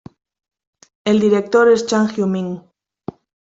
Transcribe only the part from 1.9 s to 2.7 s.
Hyung-min.